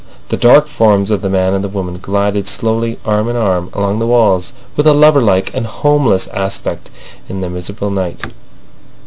The 0.29 0.35
dark 0.35 0.65
forms 0.67 1.11
of 1.11 1.21
the 1.21 1.29
man 1.29 1.53
and 1.53 1.71
woman 1.71 1.99
glided 2.01 2.47
slowly 2.47 2.97
arm 3.05 3.29
in 3.29 3.35
arm 3.35 3.69
along 3.71 3.99
the 3.99 4.07
walls 4.07 4.51
with 4.75 4.87
a 4.87 4.95
loverlike 4.95 5.53
and 5.53 5.67
homeless 5.67 6.25
aspect 6.29 6.89
in 7.29 7.41
the 7.41 7.51
miserable 7.51 7.91
night. 7.91 8.19